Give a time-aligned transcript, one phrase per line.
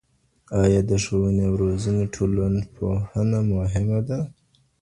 [0.61, 4.19] آيا د ښوونې او روزنې ټولنپوهنه مهمه ده؟